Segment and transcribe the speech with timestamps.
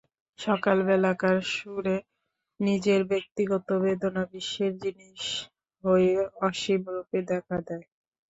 [0.39, 1.97] সকালবেলাকার সুরে
[2.59, 5.21] নিজের ব্যক্তিগত বেদনা বিশ্বের জিনিস
[5.83, 6.13] হয়ে
[6.41, 7.85] অসীমরূপে দেখা দেয়।